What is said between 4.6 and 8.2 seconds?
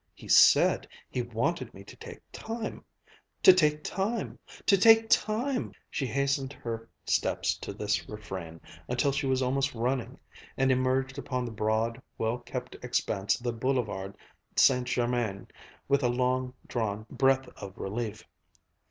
to take time..." She hastened her steps to this